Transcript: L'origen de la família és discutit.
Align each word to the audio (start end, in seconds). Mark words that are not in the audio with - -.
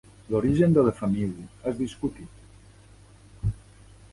L'origen 0.35 0.71
de 0.77 0.85
la 0.87 0.93
família 1.01 1.45
és 1.73 1.77
discutit. 1.81 3.53